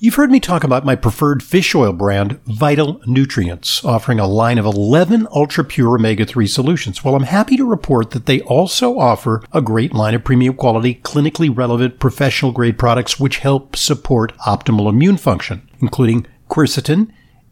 [0.00, 4.56] You've heard me talk about my preferred fish oil brand, Vital Nutrients, offering a line
[4.56, 7.02] of 11 ultra pure omega 3 solutions.
[7.02, 11.00] Well, I'm happy to report that they also offer a great line of premium quality,
[11.02, 17.10] clinically relevant, professional grade products which help support optimal immune function, including quercetin,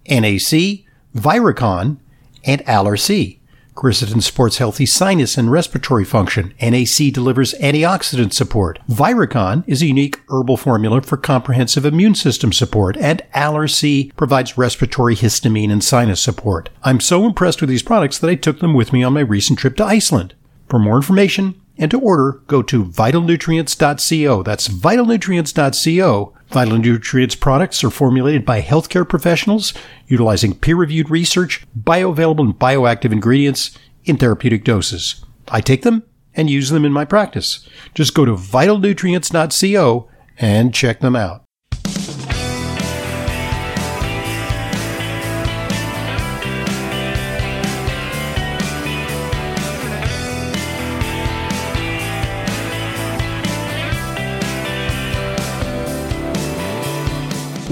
[0.09, 0.85] NAC,
[1.17, 1.99] Viricon,
[2.45, 3.41] and Aller-C.
[3.77, 6.55] Quercetin supports healthy sinus and respiratory function.
[6.63, 8.79] NAC delivers antioxidant support.
[8.89, 15.15] Viricon is a unique herbal formula for comprehensive immune system support, and Aller-C provides respiratory
[15.15, 16.71] histamine and sinus support.
[16.85, 19.59] I'm so impressed with these products that I took them with me on my recent
[19.59, 20.35] trip to Iceland.
[20.71, 24.43] For more information and to order, go to vitalnutrients.co.
[24.43, 26.36] That's vitalnutrients.co.
[26.49, 29.75] Vital Nutrients products are formulated by healthcare professionals
[30.07, 35.25] utilizing peer reviewed research, bioavailable and bioactive ingredients in therapeutic doses.
[35.49, 37.69] I take them and use them in my practice.
[37.95, 41.46] Just go to vitalnutrients.co and check them out.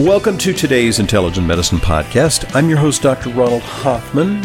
[0.05, 2.55] Welcome to today's Intelligent Medicine Podcast.
[2.55, 3.31] I'm your host, Dr.
[3.31, 4.45] Ronald Hoffman.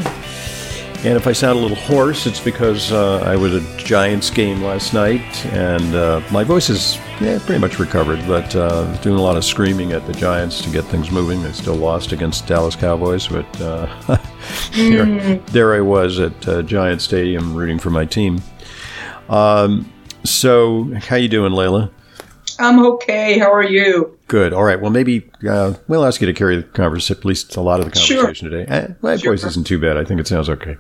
[1.06, 4.30] And if I sound a little hoarse, it's because uh, I was at a Giants
[4.30, 9.20] game last night, and uh, my voice is yeah, pretty much recovered, but uh, doing
[9.20, 11.44] a lot of screaming at the Giants to get things moving.
[11.44, 15.46] They still lost against Dallas Cowboys, but uh, there, mm.
[15.48, 18.42] there, I was at uh, Giant Stadium rooting for my team.
[19.28, 19.92] Um,
[20.24, 21.92] so, how you doing, Layla?
[22.60, 23.40] I'm okay.
[23.40, 24.18] How are you?
[24.28, 24.54] Good.
[24.54, 24.80] All right.
[24.80, 27.86] Well, maybe uh, we'll ask you to carry the conversation, at least a lot of
[27.86, 28.50] the conversation sure.
[28.50, 28.66] today.
[28.70, 29.32] Eh, my sure.
[29.32, 29.98] voice isn't too bad.
[29.98, 30.78] I think it sounds okay.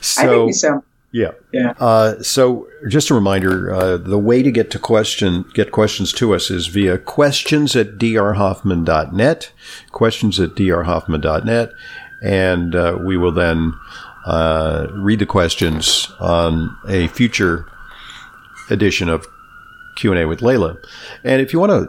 [0.00, 0.82] So, I think you sound.
[1.12, 1.32] Yeah.
[1.52, 1.74] Yeah.
[1.78, 6.34] Uh, so, just a reminder: uh, the way to get to question, get questions to
[6.34, 9.52] us, is via questions at drhoffman.net.
[9.90, 11.70] Questions at drhoffman.net,
[12.22, 13.74] and uh, we will then
[14.24, 17.66] uh, read the questions on a future
[18.70, 19.26] edition of
[19.96, 20.76] Q&A with Layla.
[21.24, 21.88] And if you want to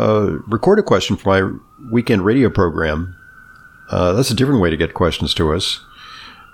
[0.00, 1.50] uh, record a question for my
[1.90, 3.16] weekend radio program,
[3.90, 5.80] uh, that's a different way to get questions to us.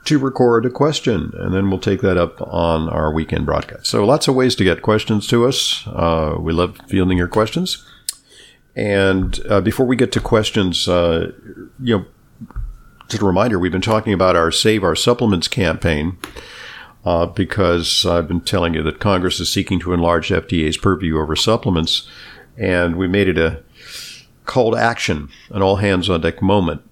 [0.04, 3.86] to record a question, and then we'll take that up on our weekend broadcast.
[3.86, 5.86] So lots of ways to get questions to us.
[5.86, 7.86] Uh, we love fielding your questions.
[8.74, 11.32] And uh, before we get to questions, uh,
[11.80, 12.06] you know,
[13.08, 16.16] just a reminder, we've been talking about our Save Our Supplements campaign
[17.04, 21.36] uh, because I've been telling you that Congress is seeking to enlarge FDA's purview over
[21.36, 22.08] supplements,
[22.56, 23.62] and we made it a
[24.46, 26.82] call to action, an all hands on deck moment.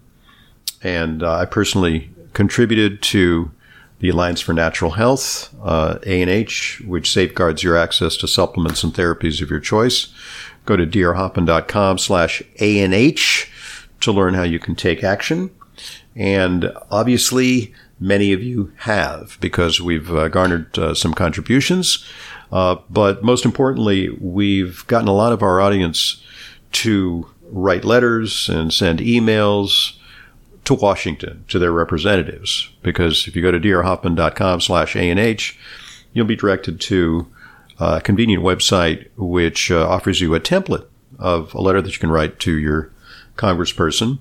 [0.83, 3.51] And uh, I personally contributed to
[4.01, 9.43] the Alliance for Natural Health, uh, ANH, which safeguards your access to supplements and therapies
[9.43, 10.13] of your choice.
[10.71, 13.49] Go to drhoffman.com slash ANH
[13.99, 15.51] to learn how you can take action.
[16.15, 22.07] And obviously, many of you have because we've uh, garnered uh, some contributions.
[22.53, 26.23] Uh, but most importantly, we've gotten a lot of our audience
[26.71, 29.99] to write letters and send emails
[30.67, 32.71] to Washington to their representatives.
[32.81, 35.53] Because if you go to drhoffman.com slash ANH,
[36.13, 37.27] you'll be directed to
[37.81, 40.87] a convenient website which uh, offers you a template
[41.19, 42.93] of a letter that you can write to your
[43.37, 44.19] congressperson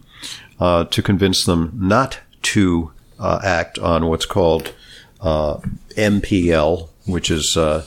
[0.60, 4.74] uh, to convince them not to uh, act on what's called
[5.22, 5.58] uh,
[5.98, 7.86] MPL, which is uh,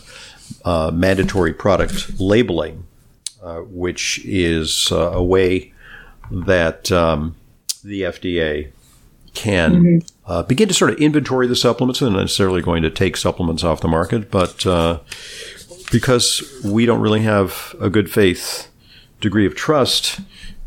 [0.64, 2.86] uh, mandatory product labeling,
[3.70, 5.72] which is a way
[6.30, 7.34] that um,
[7.82, 8.70] the FDA
[9.34, 10.30] can mm-hmm.
[10.30, 12.00] uh, begin to sort of inventory the supplements.
[12.00, 15.00] They're not necessarily going to take supplements off the market, but uh,
[15.92, 18.68] because we don't really have a good faith
[19.20, 20.20] degree of trust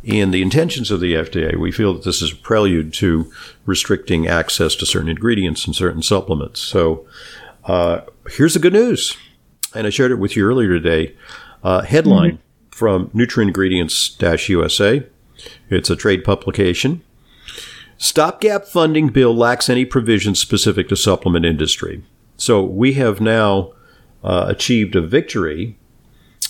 [0.06, 3.32] in the intentions of the FDA, we feel that this is a prelude to
[3.66, 6.62] restricting access to certain ingredients and certain supplements.
[6.62, 7.08] So
[7.64, 9.18] uh, here's the good news,
[9.74, 11.16] and I shared it with you earlier today.
[11.64, 12.70] Uh, headline mm-hmm.
[12.70, 15.04] from NutraIngredients USA.
[15.72, 17.02] It's a trade publication.
[17.98, 22.04] Stopgap funding bill lacks any provisions specific to supplement industry.
[22.38, 23.72] So we have now
[24.26, 25.78] uh, achieved a victory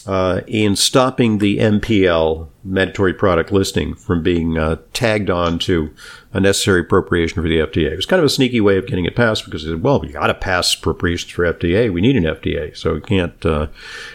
[0.08, 5.94] uh, in stopping the MPL mandatory product listing from being uh, tagged on to
[6.32, 7.92] a necessary appropriation for the FDA.
[7.92, 10.00] It was kind of a sneaky way of getting it passed because they said, well,
[10.00, 11.92] we got to pass appropriations for FDA.
[11.92, 12.76] We need an FDA.
[12.78, 13.68] So we can't, uh,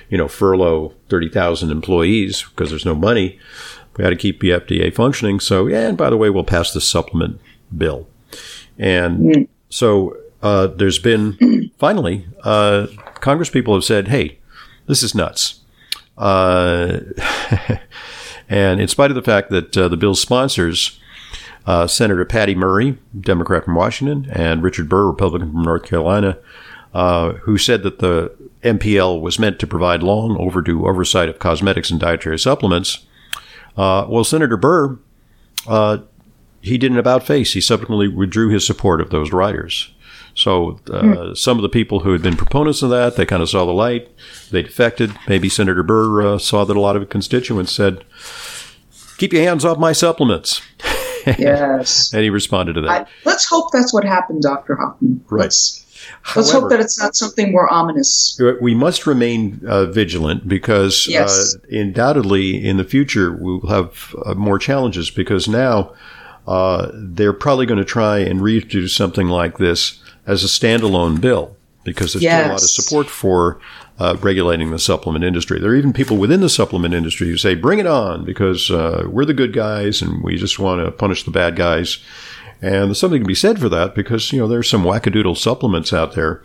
[0.09, 3.39] you know, furlough 30,000 employees because there's no money.
[3.97, 5.39] We got to keep the FDA functioning.
[5.39, 7.41] So, yeah, and by the way, we'll pass the supplement
[7.77, 8.09] bill.
[8.79, 9.49] And mm.
[9.69, 11.37] so uh, there's been
[11.81, 14.39] finally uh, Congress people have said, "Hey,
[14.87, 15.61] this is nuts."
[16.17, 17.01] Uh,
[18.49, 21.01] and in spite of the fact that uh, the bill's sponsors,
[21.67, 26.39] uh, Senator Patty Murray, Democrat from Washington, and Richard Burr, Republican from North Carolina,
[26.95, 31.91] uh, who said that the MPL was meant to provide long overdue oversight of cosmetics
[31.91, 33.07] and dietary supplements.
[33.77, 34.99] well, Senator Burr
[36.61, 37.53] he did an about face.
[37.53, 39.93] He subsequently withdrew his support of those riders.
[40.41, 41.37] So uh, mm.
[41.37, 43.73] some of the people who had been proponents of that, they kind of saw the
[43.73, 44.09] light.
[44.51, 45.13] They defected.
[45.29, 48.05] Maybe Senator Burr uh, saw that a lot of constituents said,
[49.19, 50.63] "Keep your hands off my supplements."
[51.39, 52.15] Yes.
[52.15, 52.91] and he responded to that.
[52.91, 54.75] I, let's hope that's what happened, Dr.
[54.75, 55.23] Hoffman.
[55.29, 55.43] Right.
[55.43, 55.85] Let's,
[56.23, 58.41] However, let's hope that it's not something more ominous.
[58.63, 61.57] We must remain uh, vigilant because yes.
[61.57, 65.93] Uh, undoubtedly in the future we'll have uh, more challenges because now
[66.47, 71.57] uh, they're probably going to try and redo something like this as a standalone bill
[71.85, 72.41] because there's yes.
[72.41, 73.61] still a lot of support for
[73.99, 75.59] uh, regulating the supplement industry.
[75.61, 79.07] There are even people within the supplement industry who say, bring it on because uh,
[79.09, 81.99] we're the good guys and we just want to punish the bad guys.
[82.63, 85.93] And there's something to be said for that because, you know, there's some wackadoodle supplements
[85.93, 86.43] out there.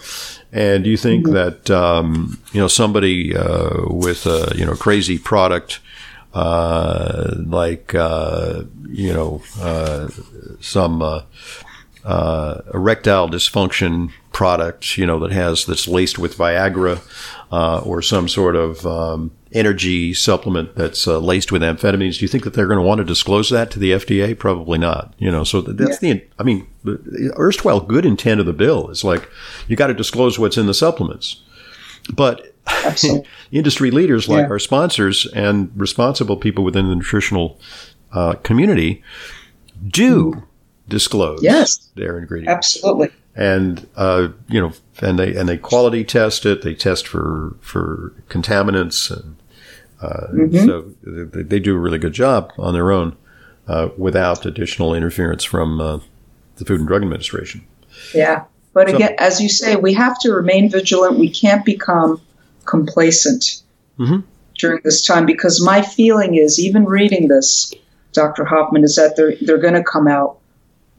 [0.53, 1.33] And do you think mm-hmm.
[1.33, 5.79] that, um, you know, somebody uh, with a, you know, crazy product
[6.35, 10.09] uh, like uh, you know uh,
[10.59, 11.21] some uh,
[12.03, 17.01] uh, erectile dysfunction product, you know that has that's laced with Viagra
[17.85, 22.19] or some sort of um, energy supplement that's laced with amphetamines.
[22.19, 24.37] Do you think that they're going to want to disclose that to the FDA?
[24.37, 25.13] Probably not.
[25.17, 26.15] You know, so that's yeah.
[26.15, 26.25] the.
[26.37, 29.29] I mean, the erstwhile good intent of the bill is like
[29.69, 31.41] you got to disclose what's in the supplements,
[32.13, 32.54] but
[33.51, 34.49] industry leaders like yeah.
[34.49, 37.59] our sponsors and responsible people within the nutritional
[38.11, 39.03] uh, community
[39.87, 40.43] do mm.
[40.87, 41.89] disclose yes.
[41.95, 42.51] their ingredients.
[42.51, 43.09] Absolutely.
[43.35, 44.71] And uh, you know,
[45.01, 46.61] and they and they quality test it.
[46.61, 49.35] They test for for contaminants, and
[50.01, 50.65] uh, mm-hmm.
[50.65, 53.17] so they, they, do a really good job on their own
[53.67, 55.99] uh, without additional interference from uh,
[56.55, 57.67] the Food and Drug Administration.
[58.13, 61.19] Yeah, but again, as you say, we have to remain vigilant.
[61.19, 62.21] We can't become
[62.65, 63.61] complacent
[63.99, 64.19] mm-hmm.
[64.57, 67.73] during this time because my feeling is, even reading this,
[68.13, 68.45] Dr.
[68.45, 70.37] Hoffman, is that they're they're going to come out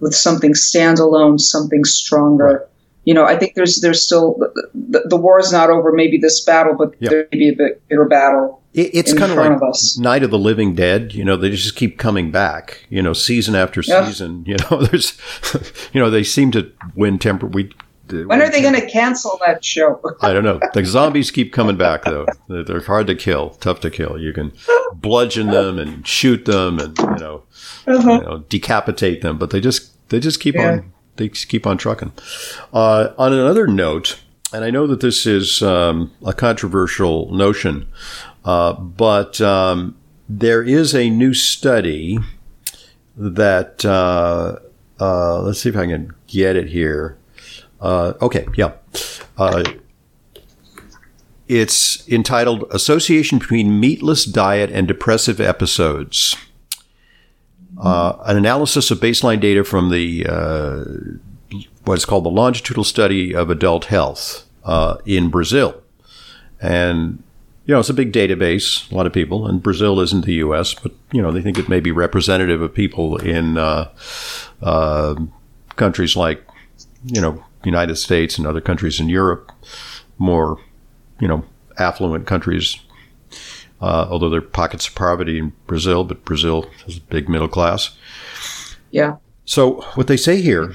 [0.01, 2.45] with something standalone, something stronger.
[2.45, 2.61] Right.
[3.05, 4.37] You know, I think there's there's still
[4.75, 5.93] the, the, war is not over.
[5.93, 7.11] Maybe this battle, but yep.
[7.11, 8.61] there may be a bit bigger battle.
[8.75, 9.63] It, it's kind of like of
[9.99, 11.15] Night of the Living Dead.
[11.15, 12.85] You know, they just keep coming back.
[12.91, 14.45] You know, season after season.
[14.47, 15.17] You know, there's,
[15.93, 17.47] you know, they seem to win temper.
[17.47, 17.73] We
[18.11, 20.01] when are they going to cancel that show?
[20.23, 20.61] I don't know.
[20.75, 22.27] The zombies keep coming back though.
[22.49, 24.19] They're hard to kill, tough to kill.
[24.19, 24.53] You can
[24.95, 27.43] bludgeon them and shoot them and you know,
[27.87, 28.13] uh-huh.
[28.13, 30.71] you know decapitate them, but they just they just keep yeah.
[30.71, 32.13] on they just keep on trucking.
[32.73, 34.21] Uh, on another note,
[34.53, 37.89] and I know that this is um, a controversial notion,
[38.45, 39.97] uh, but um,
[40.29, 42.19] there is a new study
[43.17, 44.59] that uh,
[45.01, 47.19] uh let's see if I can get it here.
[47.81, 48.73] Uh, okay, yeah.
[49.37, 49.65] Uh,
[51.49, 56.37] it's entitled Association Between Meatless Diet and Depressive Episodes.
[57.79, 60.85] Uh, an analysis of baseline data from the uh,
[61.85, 65.83] what's called the longitudinal study of adult health uh, in Brazil.
[66.61, 67.23] And,
[67.67, 70.75] you know, it's a big database, a lot of people, and Brazil isn't the U.S.,
[70.75, 73.91] but, you know, they think it may be representative of people in uh,
[74.63, 75.15] uh,
[75.77, 76.47] countries like,
[77.05, 79.53] you know, United States and other countries in Europe,
[80.19, 80.59] more,
[81.21, 81.45] you know,
[81.79, 82.79] affluent countries.
[83.81, 87.49] Uh, although there are pockets of poverty in Brazil, but Brazil has a big middle
[87.49, 87.97] class.
[88.91, 89.17] Yeah.
[89.45, 90.75] So what they say here,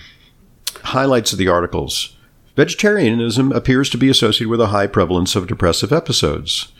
[0.83, 2.15] highlights of the articles.
[2.55, 6.71] Vegetarianism appears to be associated with a high prevalence of depressive episodes.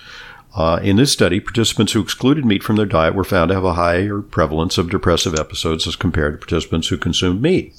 [0.54, 3.64] Uh, in this study, participants who excluded meat from their diet were found to have
[3.64, 7.74] a higher prevalence of depressive episodes as compared to participants who consumed meat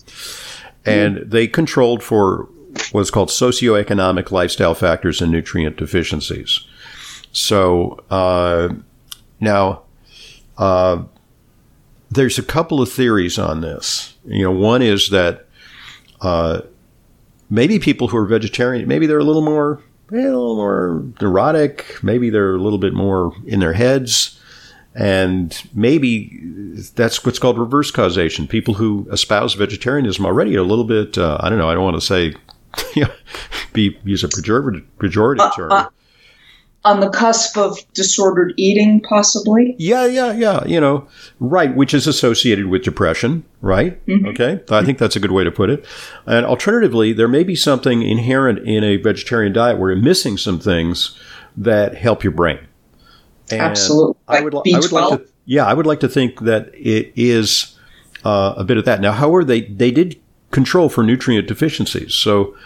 [0.84, 2.48] and they controlled for
[2.92, 6.66] what's called socioeconomic lifestyle factors and nutrient deficiencies.
[7.32, 8.74] So uh,
[9.40, 9.82] now
[10.58, 11.02] uh,
[12.10, 14.14] there's a couple of theories on this.
[14.24, 15.46] You know, one is that
[16.20, 16.62] uh,
[17.50, 22.02] maybe people who are vegetarian, maybe they're a little more, a little more neurotic.
[22.02, 24.38] Maybe they're a little bit more in their heads.
[24.94, 26.40] And maybe
[26.94, 28.46] that's what's called reverse causation.
[28.46, 31.84] People who espouse vegetarianism already are a little bit, uh, I don't know, I don't
[31.84, 32.34] want to say,
[33.72, 35.72] be, use a pejorative, pejorative uh, term.
[35.72, 35.86] Uh,
[36.84, 39.76] on the cusp of disordered eating, possibly.
[39.78, 40.64] Yeah, yeah, yeah.
[40.64, 41.06] You know,
[41.38, 44.04] right, which is associated with depression, right?
[44.06, 44.28] Mm-hmm.
[44.28, 44.60] Okay.
[44.68, 45.84] I think that's a good way to put it.
[46.26, 50.58] And alternatively, there may be something inherent in a vegetarian diet where you're missing some
[50.58, 51.16] things
[51.56, 52.66] that help your brain.
[53.52, 54.16] And Absolutely.
[54.28, 57.12] Like I would, I would like to, yeah, I would like to think that it
[57.14, 57.78] is
[58.24, 59.00] uh, a bit of that.
[59.00, 62.14] Now, however, they, they did control for nutrient deficiencies.
[62.14, 62.56] So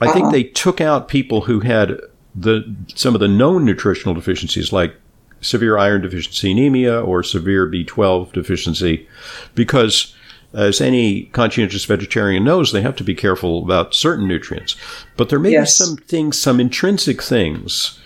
[0.00, 0.14] I uh-huh.
[0.14, 1.98] think they took out people who had
[2.34, 4.96] the some of the known nutritional deficiencies like
[5.40, 9.06] severe iron deficiency anemia or severe B12 deficiency
[9.54, 10.14] because
[10.52, 14.76] as any conscientious vegetarian knows, they have to be careful about certain nutrients.
[15.16, 15.78] But there may yes.
[15.78, 17.98] be some things, some intrinsic things,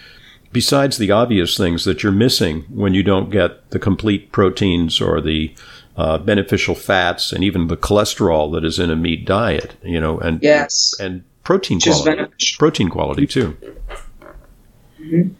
[0.53, 5.21] besides the obvious things that you're missing when you don't get the complete proteins or
[5.21, 5.55] the
[5.97, 10.19] uh, beneficial fats and even the cholesterol that is in a meat diet, you know,
[10.21, 10.95] and yes.
[11.01, 13.57] and protein quality, protein quality too.
[15.01, 15.31] Mm-hmm.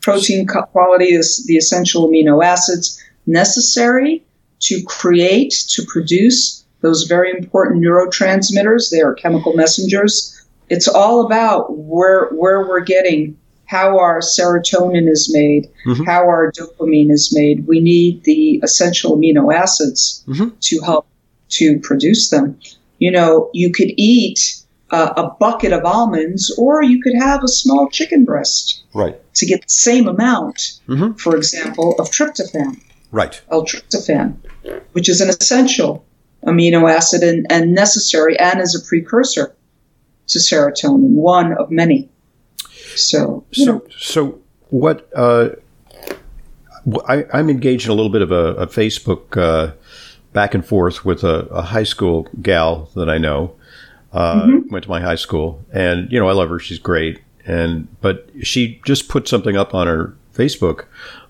[0.00, 4.24] Protein quality is the essential amino acids necessary
[4.60, 8.90] to create, to produce those very important neurotransmitters.
[8.90, 10.44] They are chemical messengers.
[10.68, 13.36] It's all about where, where we're getting
[13.72, 16.04] how our serotonin is made, mm-hmm.
[16.04, 17.66] how our dopamine is made.
[17.66, 20.50] We need the essential amino acids mm-hmm.
[20.60, 21.06] to help
[21.60, 22.58] to produce them.
[22.98, 24.38] You know, you could eat
[24.90, 28.82] uh, a bucket of almonds, or you could have a small chicken breast.
[28.92, 29.16] Right.
[29.36, 31.12] To get the same amount, mm-hmm.
[31.14, 32.78] for example, of tryptophan.
[33.10, 33.40] Right.
[33.50, 34.36] L-tryptophan,
[34.92, 36.04] which is an essential
[36.46, 39.54] amino acid and, and necessary and is a precursor
[40.28, 42.10] to serotonin, one of many.
[42.96, 43.82] So, so, know.
[43.96, 44.38] so
[44.70, 45.08] what?
[45.14, 45.50] Uh,
[47.06, 49.74] I, am engaged in a little bit of a, a Facebook uh,
[50.32, 53.54] back and forth with a, a, high school gal that I know,
[54.12, 54.72] uh, mm-hmm.
[54.72, 56.58] Went to my high school, and you know I love her.
[56.58, 60.84] She's great, and but she just put something up on her Facebook,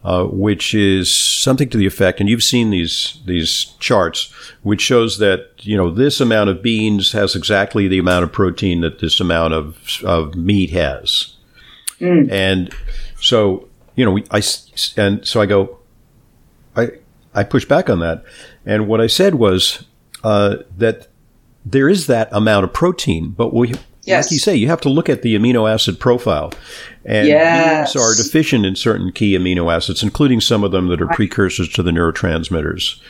[0.05, 5.19] uh, which is something to the effect, and you've seen these these charts, which shows
[5.19, 9.21] that you know this amount of beans has exactly the amount of protein that this
[9.21, 11.37] amount of of meat has,
[12.03, 12.31] mm.
[12.31, 12.75] and
[13.21, 14.43] so you know I
[14.97, 15.79] and so I go,
[16.77, 16.91] I
[17.35, 18.25] I push back on that,
[18.67, 19.85] and what I said was
[20.25, 21.09] uh, that
[21.65, 24.27] there is that amount of protein, but we, yes.
[24.27, 26.53] like you say, you have to look at the amino acid profile.
[27.05, 27.93] And yes.
[27.93, 31.69] beans are deficient in certain key amino acids, including some of them that are precursors
[31.71, 33.01] to the neurotransmitters.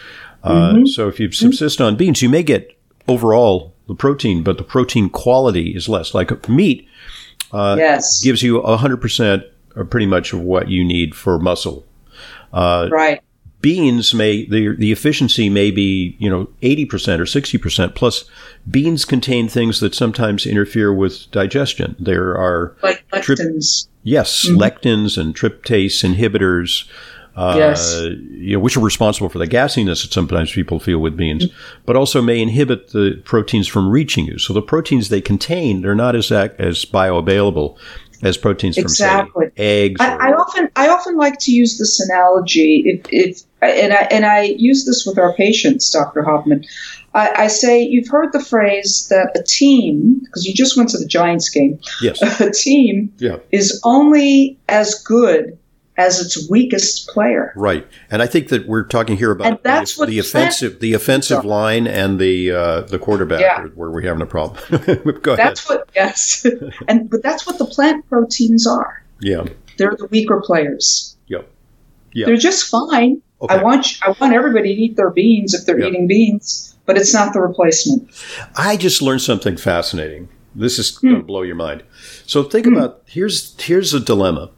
[0.42, 0.86] Uh, mm-hmm.
[0.86, 2.76] So if you subsist on beans, you may get
[3.08, 6.14] overall the protein, but the protein quality is less.
[6.14, 6.88] Like meat
[7.52, 8.22] uh, yes.
[8.22, 9.44] gives you 100%
[9.76, 11.86] or pretty much of what you need for muscle.
[12.52, 13.22] Uh, right
[13.62, 18.24] beans may the the efficiency may be you know 80% or 60% plus
[18.68, 24.60] beans contain things that sometimes interfere with digestion there are like lectins yes mm-hmm.
[24.60, 26.88] lectins and tryptase inhibitors
[27.36, 27.94] uh, yes.
[28.30, 31.46] you know, which are responsible for the gassiness that sometimes people feel with beans,
[31.86, 34.38] but also may inhibit the proteins from reaching you.
[34.38, 37.78] So the proteins they contain, they're not as as bioavailable
[38.22, 39.46] as proteins exactly.
[39.46, 40.00] from say, eggs.
[40.00, 42.84] I, I, often I often like to use this analogy.
[42.86, 46.22] If, if and I and I use this with our patients, Dr.
[46.22, 46.64] Hoffman.
[47.14, 50.98] I, I say you've heard the phrase that a team, because you just went to
[50.98, 51.78] the Giants game.
[52.00, 52.22] Yes.
[52.40, 53.36] A team yeah.
[53.50, 55.58] is only as good
[56.02, 57.52] as its weakest player.
[57.56, 60.80] Right, and I think that we're talking here about and that's the, what the offensive,
[60.80, 63.64] the offensive line, and the uh, the quarterback, yeah.
[63.74, 64.60] where we're having a problem.
[65.22, 65.38] Go ahead.
[65.38, 66.46] That's what yes,
[66.88, 69.02] and but that's what the plant proteins are.
[69.20, 69.46] Yeah,
[69.78, 71.16] they're the weaker players.
[71.28, 71.48] Yep.
[72.12, 72.26] Yeah.
[72.26, 73.22] They're just fine.
[73.40, 73.54] Okay.
[73.54, 75.88] I want I want everybody to eat their beans if they're yep.
[75.88, 78.10] eating beans, but it's not the replacement.
[78.56, 80.28] I just learned something fascinating.
[80.54, 81.08] This is hmm.
[81.08, 81.82] going to blow your mind.
[82.26, 82.76] So think hmm.
[82.76, 84.50] about here's here's a dilemma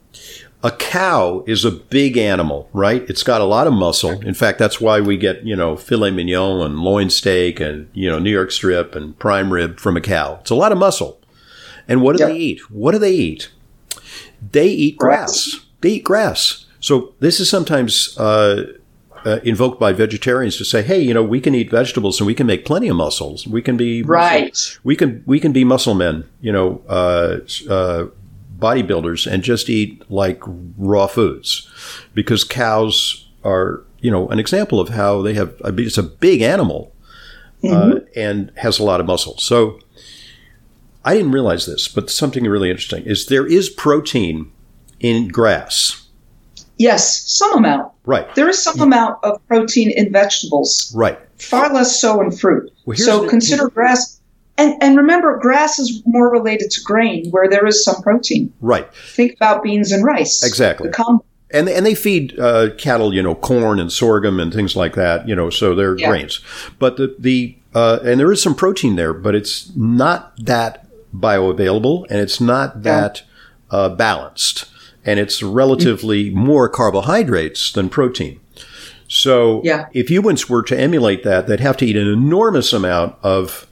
[0.65, 3.07] a cow is a big animal, right?
[3.07, 4.19] It's got a lot of muscle.
[4.21, 8.09] In fact, that's why we get, you know, filet mignon and loin steak and, you
[8.09, 10.39] know, New York strip and prime rib from a cow.
[10.41, 11.21] It's a lot of muscle.
[11.87, 12.71] And what do they eat?
[12.71, 13.51] What do they eat?
[14.41, 15.51] They eat grass.
[15.53, 15.65] grass.
[15.81, 16.65] They eat grass.
[16.79, 18.73] So this is sometimes uh,
[19.23, 22.33] uh, invoked by vegetarians to say, "Hey, you know, we can eat vegetables and we
[22.33, 23.45] can make plenty of muscles.
[23.45, 24.49] We can be right.
[24.49, 26.27] Muscle, we can we can be muscle men.
[26.41, 28.07] You know, uh, uh
[28.57, 30.41] bodybuilders and just eat like
[30.77, 31.69] raw foods
[32.13, 36.93] because cows are, you know, an example of how they have, it's a big animal
[37.63, 37.97] uh, mm-hmm.
[37.97, 39.37] uh, and has a lot of muscle.
[39.37, 39.79] So
[41.03, 44.51] I didn't realize this, but something really interesting is there is protein
[44.99, 46.07] in grass.
[46.77, 47.91] Yes, some amount.
[48.05, 48.33] Right.
[48.35, 50.91] There is some amount of protein in vegetables.
[50.95, 51.19] Right.
[51.37, 52.71] Far less so in fruit.
[52.85, 54.14] Well, so consider grass
[54.57, 58.53] And, and remember, grass is more related to grain, where there is some protein.
[58.61, 58.87] Right.
[58.93, 60.43] Think about beans and rice.
[60.45, 60.89] Exactly.
[61.51, 65.27] And and they feed uh, cattle, you know, corn and sorghum and things like that,
[65.27, 66.09] you know, so they're Yeah.
[66.09, 66.39] grains.
[66.79, 72.05] But the the uh, and there is some protein there, but it's not that bioavailable
[72.09, 73.23] and it's not that
[73.71, 74.65] uh, balanced,
[75.05, 78.39] and it's relatively more carbohydrates than protein.
[79.07, 79.85] So Yeah.
[79.93, 83.67] if humans were to emulate that, they'd have to eat an enormous amount of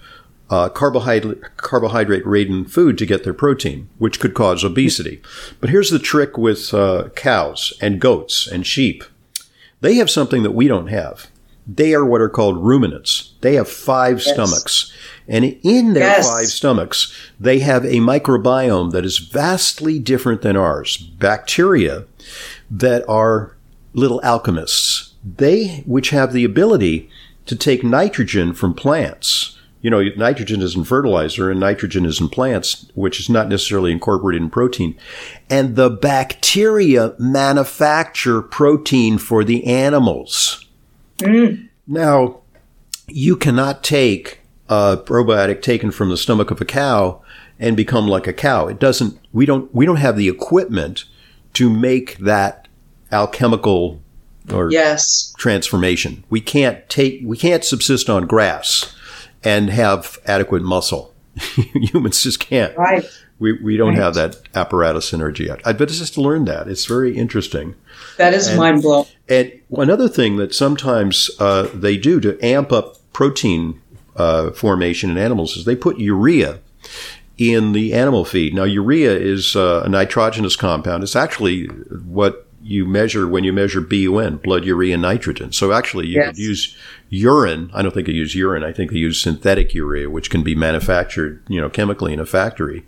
[0.54, 5.16] uh, carbohydrate carbohydrate laden food to get their protein, which could cause obesity.
[5.60, 9.04] But here's the trick with uh, cows and goats and sheep:
[9.82, 11.28] they have something that we don't have.
[11.66, 13.34] They are what are called ruminants.
[13.42, 14.34] They have five Yes.
[14.34, 14.94] stomachs,
[15.28, 16.30] and in their Yes.
[16.30, 17.00] five stomachs,
[17.40, 20.98] they have a microbiome that is vastly different than ours.
[20.98, 22.04] Bacteria
[22.70, 23.56] that are
[23.94, 25.14] little alchemists.
[25.38, 27.10] They, which have the ability
[27.46, 29.53] to take nitrogen from plants.
[29.84, 33.92] You know, nitrogen is in fertilizer and nitrogen is in plants, which is not necessarily
[33.92, 34.98] incorporated in protein.
[35.50, 40.66] And the bacteria manufacture protein for the animals.
[41.18, 41.68] Mm.
[41.86, 42.40] Now,
[43.10, 47.22] you cannot take a probiotic taken from the stomach of a cow
[47.60, 48.68] and become like a cow.
[48.68, 49.20] It doesn't.
[49.34, 49.74] We don't.
[49.76, 51.04] We don't have the equipment
[51.56, 52.70] to make that
[53.12, 54.02] alchemical
[54.52, 55.34] or Yes.
[55.38, 56.24] transformation.
[56.30, 57.20] We can't take.
[57.26, 58.96] We can't subsist on grass
[59.44, 61.14] and have adequate muscle.
[61.74, 62.78] Humans just can't.
[62.78, 63.06] Right.
[63.40, 63.98] We, we don't Right.
[63.98, 65.62] have that apparatus energy yet.
[65.66, 66.68] I bet it's just to learn that.
[66.68, 67.76] It's very interesting.
[68.18, 69.08] That is And- mind blowing.
[69.28, 73.82] And another thing that sometimes uh, they do to amp up protein
[74.16, 76.60] uh, formation in animals is they put urea
[77.38, 78.54] in the animal feed.
[78.54, 81.02] Now, urea is uh, a nitrogenous compound.
[81.04, 85.52] It's actually what you measure when you measure BUN, blood urea nitrogen.
[85.52, 86.30] So actually, you Yes.
[86.30, 86.76] could use
[87.10, 87.70] urine.
[87.74, 88.64] I don't think they use urine.
[88.64, 92.26] I think they use synthetic urea, which can be manufactured, you know, chemically in a
[92.26, 92.84] factory.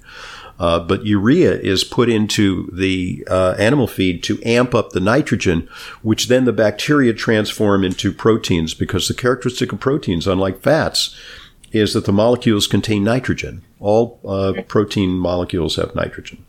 [0.58, 5.68] Uh, but urea is put into the uh, animal feed to amp up the nitrogen,
[6.02, 11.14] which then the bacteria transform into proteins because the characteristic of proteins, unlike fats,
[11.74, 13.62] is that the molecules contain nitrogen.
[13.82, 16.46] All uh, protein molecules have nitrogen.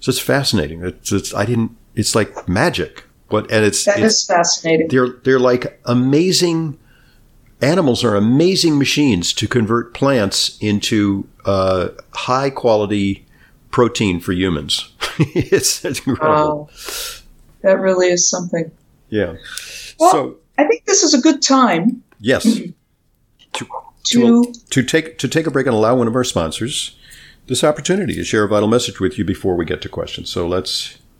[0.00, 0.84] So it's fascinating.
[0.84, 1.72] It's, it's I didn't.
[1.98, 3.04] It's like magic.
[3.28, 4.88] But and it's, That it's is fascinating.
[4.88, 6.78] they're they're like amazing
[7.60, 13.26] animals are amazing machines to convert plants into uh, high quality
[13.70, 14.90] protein for humans.
[15.18, 16.56] it's, it's incredible.
[16.56, 16.68] Wow.
[17.62, 18.70] That really is something.
[19.10, 19.34] Yeah.
[19.98, 22.74] Well, so I think this is a good time yes, to.
[24.04, 26.96] to to take to take a break and allow one of our sponsors
[27.48, 30.30] this opportunity to share a vital message with you before we get to questions.
[30.30, 30.98] So let's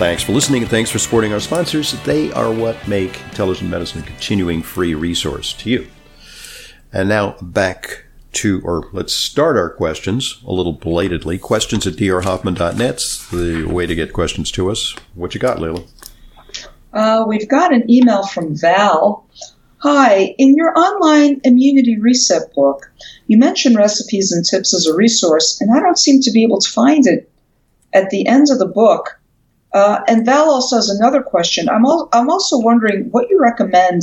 [0.00, 1.92] Thanks for listening and thanks for supporting our sponsors.
[2.04, 5.88] They are what make intelligent medicine a continuing free resource to you.
[6.90, 11.36] And now back to, or let's start our questions a little belatedly.
[11.36, 14.96] Questions at drhoffman.net's the way to get questions to us.
[15.14, 15.86] What you got, Layla?
[16.94, 19.26] Uh, we've got an email from Val.
[19.80, 22.90] Hi, in your online immunity reset book,
[23.26, 26.58] you mention recipes and tips as a resource, and I don't seem to be able
[26.58, 27.30] to find it
[27.92, 29.19] at the end of the book.
[29.72, 31.68] Uh, and Val also has another question.
[31.68, 34.02] I'm, al- I'm also wondering what you recommend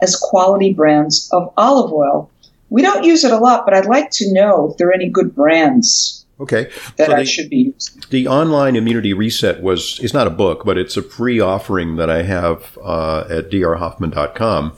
[0.00, 2.30] as quality brands of olive oil.
[2.70, 5.08] We don't use it a lot, but I'd like to know if there are any
[5.08, 6.70] good brands Okay.
[6.98, 8.02] that So I the- should be using.
[8.10, 12.08] The online immunity reset was is not a book, but it's a free offering that
[12.10, 14.72] I have uh, at drhoffman.com,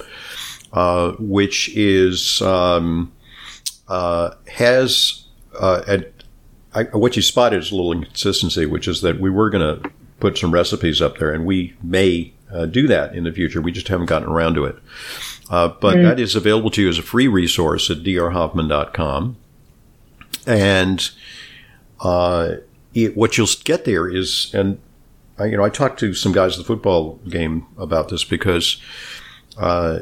[0.72, 3.12] uh, which is um,
[3.88, 5.26] uh, has
[5.61, 6.12] uh, at,
[6.74, 9.90] I, what you spotted is a little inconsistency, which is that we were going to
[10.21, 13.61] put some recipes up there, and we may uh, do that in the future.
[13.61, 14.77] We just haven't gotten around to it.
[15.49, 16.03] Uh, but mm.
[16.05, 19.37] that is available to you as a free resource at drhoffman.com.
[20.47, 21.11] And
[22.01, 22.53] uh,
[22.95, 24.79] it, what you'll get there is, and
[25.39, 28.81] I, you know, I talked to some guys at the football game about this because
[29.59, 30.01] uh,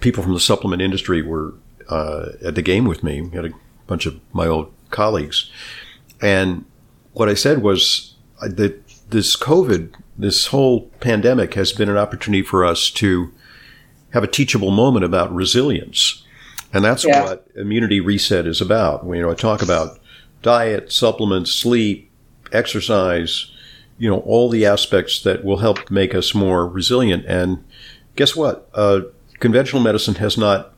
[0.00, 1.54] people from the supplement industry were
[1.88, 3.22] uh, at the game with me.
[3.22, 3.50] We had a
[3.86, 5.50] bunch of my old colleagues,
[6.20, 6.64] and
[7.12, 12.64] what I said was that this COVID, this whole pandemic, has been an opportunity for
[12.64, 13.32] us to
[14.10, 16.24] have a teachable moment about resilience,
[16.72, 17.22] and that's yeah.
[17.24, 19.04] what immunity reset is about.
[19.06, 19.98] You know, I talk about
[20.42, 22.10] diet, supplements, sleep,
[22.52, 23.50] exercise,
[23.98, 27.24] you know, all the aspects that will help make us more resilient.
[27.26, 27.64] And
[28.14, 28.68] guess what?
[28.74, 29.02] Uh,
[29.38, 30.74] conventional medicine has not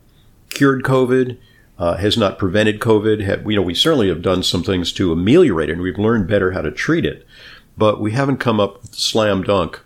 [0.50, 1.38] cured COVID,
[1.78, 3.24] uh, has not prevented COVID.
[3.24, 6.28] Have, you know, we certainly have done some things to ameliorate it, and we've learned
[6.28, 7.26] better how to treat it.
[7.78, 9.80] But we haven't come up with the slam dunk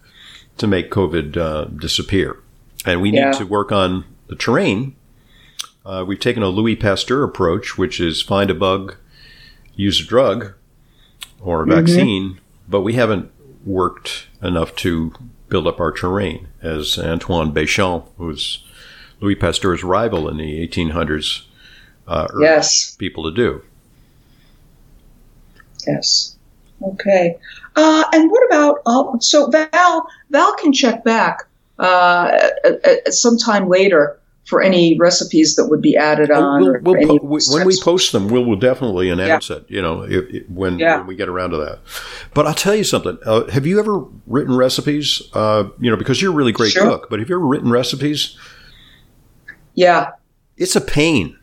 [0.56, 2.38] to make COVID uh, disappear.
[2.84, 3.30] And we yeah.
[3.30, 4.96] need to work on the terrain.
[5.84, 8.96] Uh, we've taken a Louis Pasteur approach, which is find a bug,
[9.74, 10.54] use a drug
[11.40, 11.74] or a mm-hmm.
[11.74, 13.30] vaccine, but we haven't
[13.64, 15.12] worked enough to
[15.48, 18.64] build up our terrain, as Antoine Béchamp, who was
[19.20, 21.44] Louis Pasteur's rival in the 1800s,
[22.06, 22.96] uh, urged yes.
[22.96, 23.62] people to do.
[25.86, 26.36] Yes.
[26.84, 27.36] Okay.
[27.76, 30.06] Uh, and what about uh, so Val?
[30.30, 31.44] Val can check back
[31.78, 36.62] uh, at, at sometime later for any recipes that would be added on.
[36.62, 39.56] We'll, we'll po- when we post them, we'll, we'll definitely announce yeah.
[39.56, 39.64] it.
[39.68, 40.98] You know, if, if, when, yeah.
[40.98, 41.78] when, we get around to that.
[42.34, 43.18] But I'll tell you something.
[43.24, 45.22] Uh, have you ever written recipes?
[45.32, 46.84] Uh, you know, because you're a really great sure.
[46.84, 47.08] cook.
[47.08, 48.36] But have you ever written recipes?
[49.74, 50.10] Yeah,
[50.56, 51.38] it's a pain.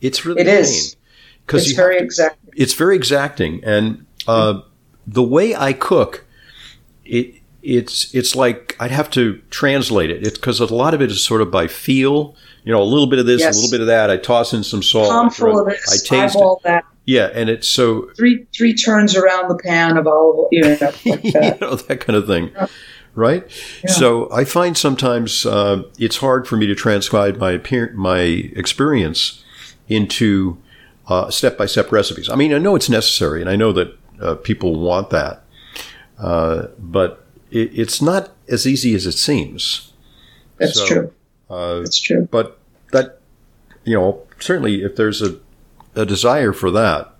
[0.00, 0.96] It's really it is
[1.46, 2.52] because it's very exacting.
[2.54, 4.60] It's very exacting, and uh,
[5.06, 6.24] the way I cook,
[7.04, 10.26] it it's it's like I'd have to translate it.
[10.26, 12.36] It's because a lot of it is sort of by feel.
[12.62, 13.56] You know, a little bit of this, yes.
[13.56, 14.10] a little bit of that.
[14.10, 15.10] I toss in some salt.
[15.10, 15.86] Palm full of this.
[15.86, 16.58] I taste it.
[16.64, 16.84] That.
[17.04, 20.76] Yeah, and it's so three three turns around the pan of olive oil, you know,
[20.80, 21.58] like that.
[21.60, 22.50] you know, that kind of thing.
[22.54, 22.66] Yeah.
[23.16, 23.44] Right,
[23.84, 23.92] yeah.
[23.92, 27.60] so I find sometimes uh, it's hard for me to transcribe my
[27.94, 29.44] my experience
[29.88, 30.58] into
[31.30, 32.28] step by step recipes.
[32.28, 35.44] I mean, I know it's necessary, and I know that uh, people want that,
[36.18, 39.92] uh, but it, it's not as easy as it seems.
[40.58, 41.12] That's so, true.
[41.50, 42.28] Uh, That's true.
[42.30, 42.58] But
[42.92, 43.20] that,
[43.84, 45.38] you know, certainly if there's a,
[45.94, 47.12] a desire for that,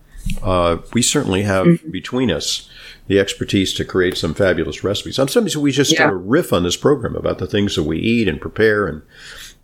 [0.42, 1.90] uh, we certainly have mm-hmm.
[1.90, 2.68] between us
[3.06, 5.16] the expertise to create some fabulous recipes.
[5.16, 6.10] Sometimes we just yeah.
[6.12, 9.02] riff on this program about the things that we eat and prepare and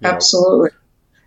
[0.03, 0.71] absolutely.
[0.71, 0.77] Know.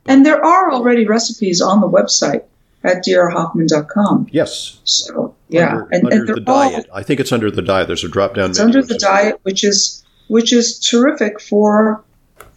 [0.06, 2.44] And there are already recipes on the website
[2.84, 4.28] at drhoffman.com.
[4.32, 4.80] Yes.
[4.84, 6.90] So yeah, under, and, under and the diet.
[6.90, 7.88] All, I think it's under the diet.
[7.88, 8.44] There's a drop down.
[8.44, 8.50] There.
[8.52, 12.04] It's under the diet, which is which is terrific for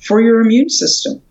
[0.03, 1.23] for your immune system.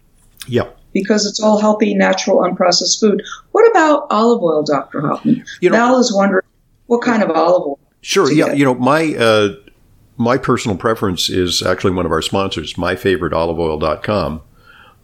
[0.47, 0.69] Yeah.
[0.93, 3.21] Because it's all healthy, natural, unprocessed food.
[3.51, 5.01] What about olive oil, Dr.
[5.01, 5.43] Hoffman?
[5.59, 6.45] You know, Val is wondering
[6.85, 7.79] what kind of olive oil.
[8.01, 8.31] Sure.
[8.31, 8.47] Yeah.
[8.47, 8.57] Get.
[8.57, 9.49] You know, my uh,
[10.17, 14.41] my personal preference is actually one of our sponsors, myfavoriteoliveoil.com,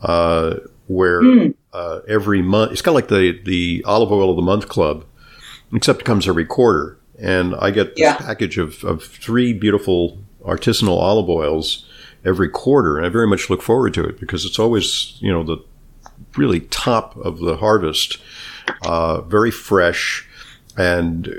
[0.02, 0.56] uh,
[0.92, 1.54] where mm.
[1.74, 5.06] uh, every month it's kind of like the the olive oil of the month club
[5.74, 6.98] except it comes every quarter.
[7.20, 8.18] And I get this yeah.
[8.18, 11.88] package of, of three beautiful artisanal olive oils
[12.26, 12.98] every quarter.
[12.98, 15.58] And I very much look forward to it because it's always, you know, the
[16.36, 18.18] really top of the harvest,
[18.86, 20.28] uh, very fresh
[20.78, 21.34] and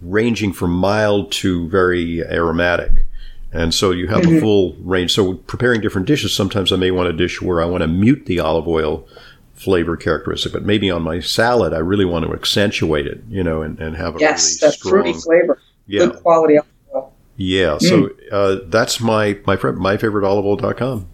[0.00, 3.04] ranging from mild to very aromatic.
[3.52, 4.36] And so you have mm-hmm.
[4.36, 5.12] a full range.
[5.12, 8.26] So preparing different dishes, sometimes I may want a dish where I want to mute
[8.26, 9.08] the olive oil
[9.54, 13.62] flavor characteristic, but maybe on my salad, I really want to accentuate it, you know,
[13.62, 16.06] and, and have a yes, really that strong, fruity flavor, yeah.
[16.06, 17.12] good quality olive oil.
[17.36, 17.82] Yeah, mm.
[17.82, 21.08] so uh, that's my my my favorite oliveoil.com.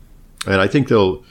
[0.46, 1.24] and I think they'll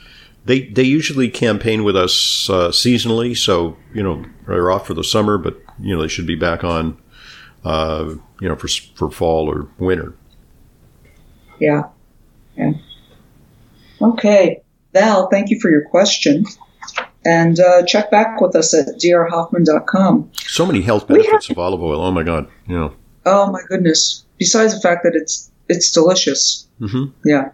[0.44, 5.04] they they usually campaign with us uh, seasonally, so you know they're off for the
[5.04, 6.98] summer, but you know they should be back on,
[7.64, 10.14] uh, you know, for for fall or winter.
[11.58, 11.88] Yeah.
[12.56, 12.72] Yeah.
[14.00, 14.62] Okay.
[14.92, 16.44] Val, thank you for your question
[17.24, 20.30] and uh, check back with us at drhoffman.com.
[20.34, 22.00] So many health benefits have, of olive oil.
[22.00, 22.48] Oh my god!
[22.68, 22.90] Yeah.
[23.24, 24.24] Oh my goodness!
[24.38, 26.68] Besides the fact that it's it's delicious.
[26.80, 27.28] Mm-hmm.
[27.28, 27.52] Yeah.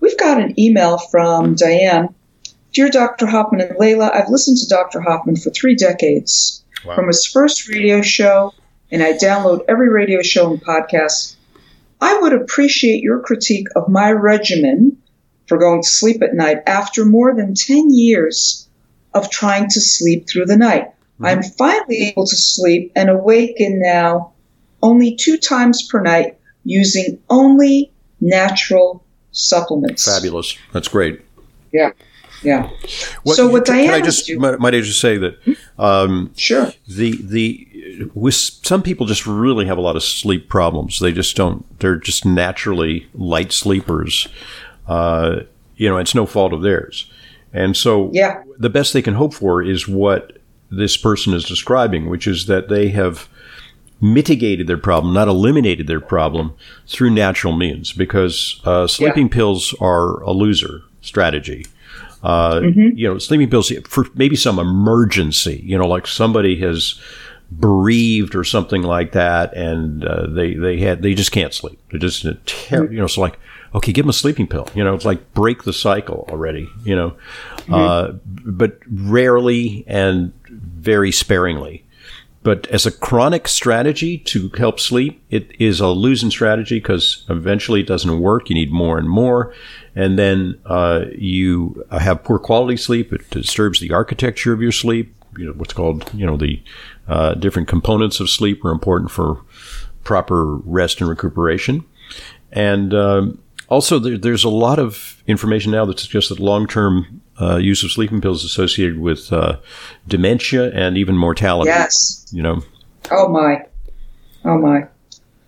[0.00, 2.14] We've got an email from Diane.
[2.72, 3.26] Dear Dr.
[3.26, 5.00] Hoffman and Layla, I've listened to Dr.
[5.00, 6.64] Hoffman for three decades.
[6.84, 6.96] Wow.
[6.96, 8.52] From his first radio show,
[8.90, 11.36] and I download every radio show and podcast.
[12.02, 14.98] I would appreciate your critique of my regimen
[15.46, 18.68] for going to sleep at night after more than 10 years
[19.14, 20.88] of trying to sleep through the night.
[20.88, 21.24] Mm-hmm.
[21.24, 24.32] I'm finally able to sleep and awaken now
[24.82, 30.04] only two times per night using only natural supplements.
[30.04, 30.58] Fabulous.
[30.72, 31.20] That's great.
[31.72, 31.90] Yeah.
[32.42, 32.70] Yeah.
[33.22, 35.38] What, so what Diana can I just might, might I just say that
[35.78, 40.98] um, sure the the with some people just really have a lot of sleep problems.
[40.98, 41.64] They just don't.
[41.78, 44.28] They're just naturally light sleepers.
[44.86, 45.40] Uh,
[45.76, 47.10] you know, it's no fault of theirs.
[47.52, 48.42] And so yeah.
[48.58, 50.38] the best they can hope for is what
[50.70, 53.28] this person is describing, which is that they have
[54.00, 56.54] mitigated their problem, not eliminated their problem
[56.88, 59.34] through natural means, because uh, sleeping yeah.
[59.34, 61.66] pills are a loser strategy.
[62.22, 62.96] Uh, mm-hmm.
[62.96, 65.60] You know, sleeping pills for maybe some emergency.
[65.64, 67.00] You know, like somebody has
[67.50, 71.80] bereaved or something like that, and uh, they they had they just can't sleep.
[71.90, 72.92] They're just ter- mm-hmm.
[72.92, 73.38] you know, so like
[73.74, 74.68] okay, give them a sleeping pill.
[74.74, 76.68] You know, it's like break the cycle already.
[76.84, 77.10] You know,
[77.56, 77.74] mm-hmm.
[77.74, 81.84] uh, but rarely and very sparingly.
[82.42, 87.80] But as a chronic strategy to help sleep, it is a losing strategy because eventually
[87.80, 88.48] it doesn't work.
[88.48, 89.54] You need more and more.
[89.94, 93.12] And then uh, you have poor quality sleep.
[93.12, 95.14] It disturbs the architecture of your sleep.
[95.38, 96.60] You know, what's called, you know, the
[97.06, 99.42] uh, different components of sleep are important for
[100.02, 101.84] proper rest and recuperation.
[102.50, 107.22] And um, also, there, there's a lot of information now that suggests that long term
[107.42, 109.58] uh, use of sleeping pills associated with uh,
[110.06, 111.68] dementia and even mortality.
[111.68, 112.26] Yes.
[112.30, 112.62] You know.
[113.10, 113.66] Oh my,
[114.44, 114.86] oh my.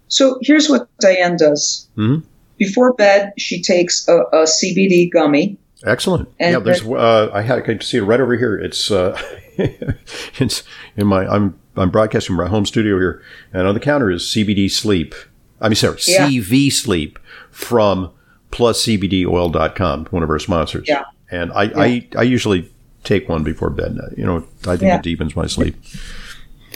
[0.08, 1.88] So here's what Diane does.
[1.96, 2.26] Mm-hmm.
[2.58, 5.56] Before bed, she takes a, a CBD gummy.
[5.84, 6.28] Excellent.
[6.38, 6.82] And yeah, there's.
[6.82, 8.56] Uh, I, I can see it right over here.
[8.56, 9.20] It's uh,
[9.58, 10.62] it's
[10.96, 11.26] in my.
[11.26, 15.14] I'm I'm broadcasting from my home studio here, and on the counter is CBD Sleep.
[15.60, 16.28] I mean, sorry, yeah.
[16.28, 17.18] CV Sleep
[17.50, 18.10] from
[18.50, 20.88] pluscbdoil.com, one of our sponsors.
[20.88, 21.04] Yeah.
[21.34, 21.78] And I, yeah.
[21.78, 22.70] I, I usually
[23.02, 23.98] take one before bed.
[24.16, 24.96] You know, I think yeah.
[24.96, 25.76] it deepens my sleep.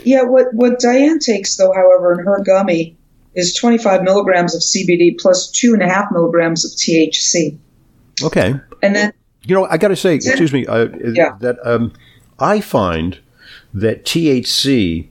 [0.05, 2.97] Yeah, what, what Diane takes, though, however, in her gummy
[3.35, 7.57] is 25 milligrams of CBD plus two and a half milligrams of THC.
[8.23, 8.55] Okay.
[8.83, 9.13] And then,
[9.45, 11.37] you know, I got to say, excuse me, uh, yeah.
[11.41, 11.93] that um,
[12.39, 13.19] I find
[13.75, 15.09] that THC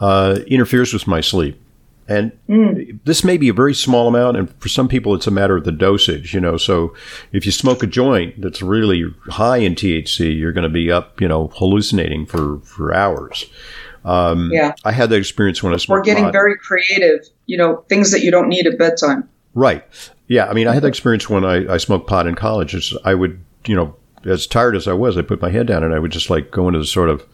[0.00, 1.59] uh, interferes with my sleep.
[2.10, 2.98] And mm.
[3.04, 5.62] this may be a very small amount, and for some people, it's a matter of
[5.62, 6.34] the dosage.
[6.34, 6.92] You know, so
[7.30, 11.20] if you smoke a joint that's really high in THC, you're going to be up,
[11.20, 13.46] you know, hallucinating for for hours.
[14.04, 15.98] Um, yeah, I had that experience when I smoked.
[15.98, 16.32] We're getting pot.
[16.32, 17.20] very creative.
[17.46, 19.28] You know, things that you don't need at bedtime.
[19.54, 19.84] Right.
[20.26, 20.46] Yeah.
[20.46, 22.74] I mean, I had that experience when I, I smoked pot in college.
[22.74, 23.94] It's, I would, you know,
[24.24, 26.50] as tired as I was, I put my head down and I would just like
[26.50, 27.24] go into the sort of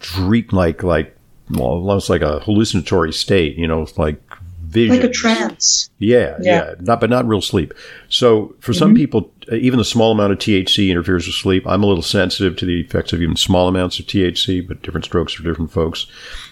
[0.00, 1.15] dream, like like
[1.50, 4.20] well, almost like a hallucinatory state, you know, like
[4.66, 4.96] vision.
[4.96, 5.90] Like a trance.
[5.98, 7.72] Yeah, yeah, yeah, Not, but not real sleep.
[8.08, 8.78] So for mm-hmm.
[8.78, 11.66] some people, even the small amount of THC interferes with sleep.
[11.66, 15.04] I'm a little sensitive to the effects of even small amounts of THC, but different
[15.04, 16.06] strokes for different folks.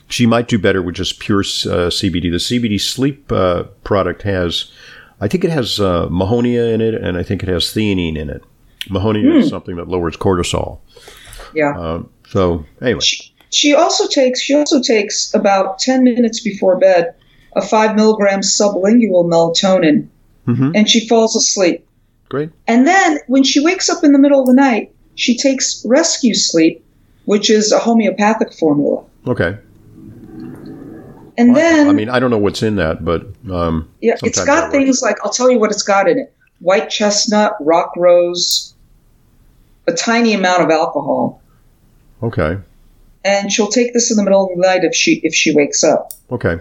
[0.08, 2.30] She might do better with just pure uh, CBD.
[2.30, 4.70] The CBD sleep uh, product has,
[5.20, 8.30] I think it has uh, mahonia in it, and I think it has theanine in
[8.30, 8.42] it.
[8.88, 9.38] Mahonia mm.
[9.38, 9.50] is hmm.
[9.50, 10.80] something that lowers cortisol.
[11.54, 11.78] Yeah.
[11.78, 13.00] Um, so anyway.
[13.00, 17.14] She- she also takes she also takes about ten minutes before bed
[17.56, 20.08] a five milligram sublingual melatonin,
[20.46, 20.72] mm-hmm.
[20.74, 21.86] and she falls asleep.
[22.28, 22.50] Great.
[22.66, 26.34] And then when she wakes up in the middle of the night, she takes rescue
[26.34, 26.84] sleep,
[27.26, 29.04] which is a homeopathic formula.
[29.28, 29.56] Okay.
[31.36, 34.44] And well, then I mean I don't know what's in that, but um, yeah, it's
[34.44, 38.74] got things like I'll tell you what it's got in it: white chestnut, rock rose,
[39.86, 41.40] a tiny amount of alcohol.
[42.22, 42.58] Okay
[43.24, 45.82] and she'll take this in the middle of the night if she if she wakes
[45.82, 46.12] up.
[46.30, 46.58] Okay.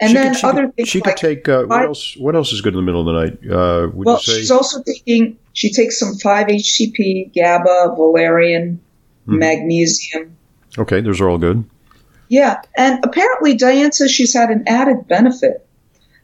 [0.00, 0.88] And she then could, other could, things.
[0.88, 2.16] She like, could take uh, what else?
[2.16, 3.52] What else is good in the middle of the night?
[3.52, 5.38] Uh, well, she's also taking.
[5.52, 8.80] She takes some five HTP, GABA, valerian,
[9.26, 9.38] mm.
[9.38, 10.36] magnesium.
[10.78, 11.64] Okay, those are all good.
[12.28, 15.66] Yeah, and apparently Diane says she's had an added benefit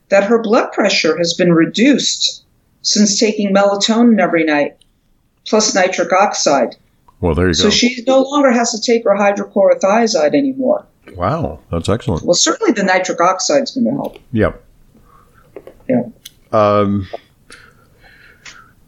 [0.09, 2.44] that her blood pressure has been reduced
[2.82, 4.76] since taking melatonin every night,
[5.44, 6.76] plus nitric oxide.
[7.20, 7.70] Well, there you so go.
[7.70, 10.87] So she no longer has to take her hydrochlorothiazide anymore.
[11.14, 12.24] Wow, that's excellent.
[12.24, 14.18] Well, certainly the nitric oxide's going to help.
[14.33, 14.62] Yep.
[15.88, 16.02] Yeah.
[16.52, 17.09] Um,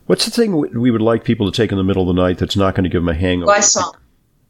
[0.06, 2.38] what's the thing we would like people to take in the middle of the night
[2.38, 3.52] that's not going to give them a hangover?
[3.52, 3.94] Glysom.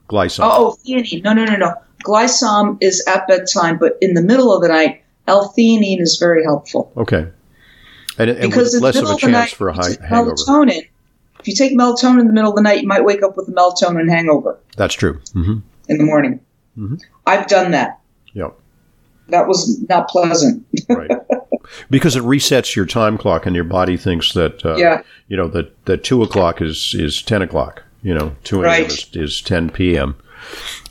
[0.09, 0.41] Glysom.
[0.43, 1.23] Oh, oh, theanine.
[1.23, 1.75] No, no, no, no.
[2.05, 6.91] Glysom is at bedtime, but in the middle of the night, L-theanine is very helpful.
[6.97, 7.29] Okay.
[8.19, 10.35] And, and because less of a chance night, for a high hangover.
[10.35, 10.88] Melatonin
[11.40, 13.48] if you take melatonin in the middle of the night, you might wake up with
[13.48, 14.59] a melatonin hangover.
[14.77, 15.14] That's true.
[15.35, 15.59] Mm-hmm.
[15.88, 16.40] In the morning.
[16.77, 16.96] Mm-hmm.
[17.27, 18.01] I've done that.
[18.35, 18.55] Yep.
[19.29, 20.66] That was not pleasant.
[20.88, 21.11] right.
[21.90, 25.03] Because it resets your time clock, and your body thinks that uh, yeah.
[25.29, 27.83] you know that that two o'clock is is ten o'clock.
[28.03, 28.62] You know, two.
[28.62, 28.87] Right.
[28.87, 30.16] Is, is ten p.m.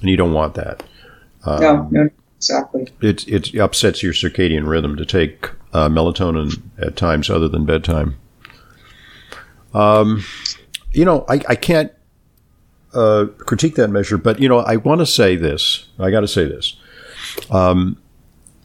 [0.01, 0.83] and you don't want that.
[1.45, 2.09] Um, no, no.
[2.35, 2.87] exactly.
[3.01, 8.17] It it upsets your circadian rhythm to take uh, melatonin at times other than bedtime.
[9.73, 10.23] Um,
[10.91, 11.91] you know, I, I can't
[12.93, 15.87] uh, critique that measure, but you know, I want to say this.
[15.99, 16.75] I got to say this.
[17.51, 17.97] Um,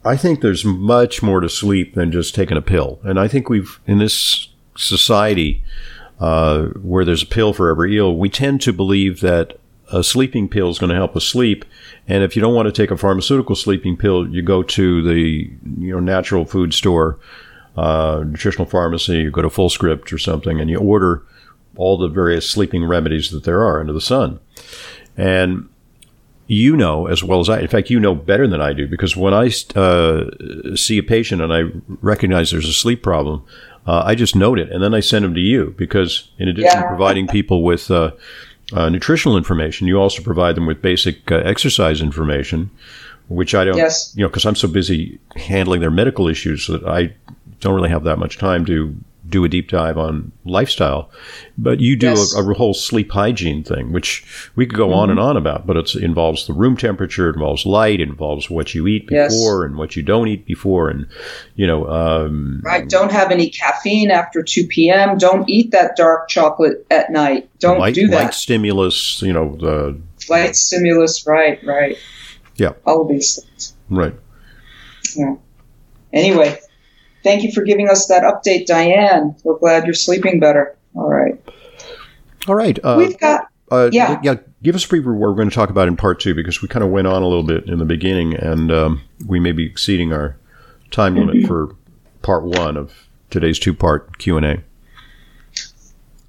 [0.05, 3.49] I think there's much more to sleep than just taking a pill, and I think
[3.49, 5.63] we've in this society
[6.19, 9.59] uh, where there's a pill for every ill, we tend to believe that
[9.91, 11.65] a sleeping pill is going to help us sleep.
[12.07, 15.51] And if you don't want to take a pharmaceutical sleeping pill, you go to the
[15.77, 17.19] you know natural food store,
[17.75, 21.23] uh, nutritional pharmacy, you go to Fullscript or something, and you order
[21.75, 24.39] all the various sleeping remedies that there are under the sun.
[25.17, 25.69] And
[26.47, 27.59] you know as well as I.
[27.59, 31.41] In fact, you know better than I do because when I uh, see a patient
[31.41, 31.63] and I
[32.01, 33.43] recognize there's a sleep problem,
[33.87, 36.71] uh, I just note it and then I send them to you because in addition
[36.71, 36.81] yeah.
[36.81, 38.11] to providing people with uh,
[38.73, 42.69] uh, nutritional information, you also provide them with basic uh, exercise information,
[43.29, 44.13] which I don't, yes.
[44.15, 47.13] you know, because I'm so busy handling their medical issues that I
[47.63, 48.95] don't really have that much time to
[49.27, 51.09] do a deep dive on lifestyle,
[51.57, 52.35] but you do yes.
[52.35, 54.99] a, a, whole sleep hygiene thing, which we could go mm-hmm.
[54.99, 55.65] on and on about.
[55.65, 59.63] But it involves the room temperature, it involves light, it involves what you eat before
[59.63, 59.69] yes.
[59.69, 61.07] and what you don't eat before, and
[61.55, 62.87] you know, um, right.
[62.87, 65.17] Don't have any caffeine after two p.m.
[65.17, 67.49] Don't eat that dark chocolate at night.
[67.59, 68.23] Don't light, do that.
[68.25, 69.99] Light stimulus, you know, the
[70.29, 71.25] light stimulus.
[71.25, 71.97] Right, right.
[72.55, 72.73] Yeah.
[72.85, 73.75] All of these things.
[73.89, 74.13] Right.
[75.15, 75.35] Yeah.
[76.11, 76.59] Anyway,
[77.23, 79.35] Thank you for giving us that update, Diane.
[79.43, 80.75] We're glad you're sleeping better.
[80.95, 81.41] All right.
[82.47, 82.77] All right.
[82.83, 83.47] Uh, We've got.
[83.71, 84.19] Uh, yeah.
[84.21, 84.35] Yeah.
[84.61, 86.61] Give us a preview of what we're going to talk about in part two because
[86.61, 89.51] we kind of went on a little bit in the beginning and um, we may
[89.51, 90.37] be exceeding our
[90.91, 91.47] time limit mm-hmm.
[91.47, 91.75] for
[92.21, 92.93] part one of
[93.29, 94.63] today's two part Q&A.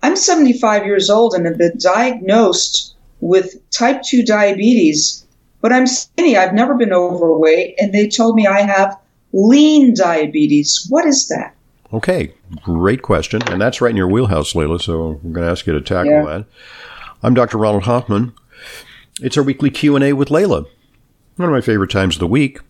[0.02, 5.26] I'm 75 years old and have been diagnosed with type 2 diabetes,
[5.61, 6.37] but I'm skinny.
[6.37, 8.98] I've never been overweight, and they told me I have
[9.35, 10.87] lean diabetes.
[10.88, 11.55] What is that?
[11.92, 13.42] Okay, great question.
[13.49, 14.81] And that's right in your wheelhouse, Layla.
[14.81, 16.25] So I'm going to ask you to tackle yeah.
[16.25, 16.47] that.
[17.23, 17.59] I'm Dr.
[17.59, 18.33] Ronald Hoffman.
[19.20, 20.66] It's our weekly Q&A with Layla.
[21.37, 22.61] One of my favorite times of the week.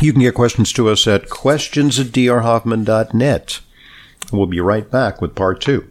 [0.00, 3.60] You can get questions to us at questions at drhoffman.net.
[4.32, 5.84] We'll be right back with part two.